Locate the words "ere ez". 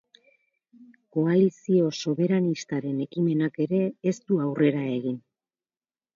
3.67-4.17